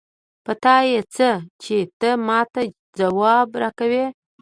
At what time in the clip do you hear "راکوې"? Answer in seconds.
3.61-4.05